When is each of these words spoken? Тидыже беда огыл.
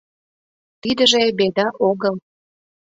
Тидыже 0.81 1.23
беда 1.37 1.65
огыл. 1.89 2.15